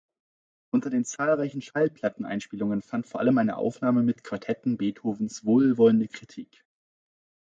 Unter 0.71 0.89
den 0.89 1.05
zahlreichen 1.05 1.61
Schallplatteneinspielungen 1.61 2.81
fand 2.81 3.05
vor 3.05 3.19
allem 3.19 3.37
eine 3.37 3.57
Aufnahme 3.57 4.01
mit 4.01 4.23
Quartetten 4.23 4.75
Beethovens 4.75 5.45
wohlwollende 5.45 6.07
Kritik. 6.07 6.65